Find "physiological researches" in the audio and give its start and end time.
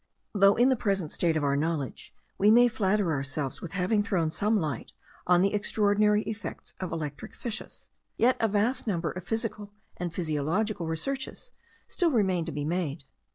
10.11-11.51